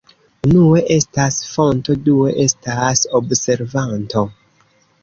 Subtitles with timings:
[0.51, 4.27] Unue estas fonto, due estas observanto.